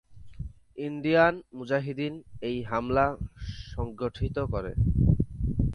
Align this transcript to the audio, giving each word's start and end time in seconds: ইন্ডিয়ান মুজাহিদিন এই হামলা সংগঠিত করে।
ইন্ডিয়ান 0.77 1.33
মুজাহিদিন 1.57 2.13
এই 2.49 2.57
হামলা 2.69 3.05
সংগঠিত 3.71 4.37
করে। 4.53 4.71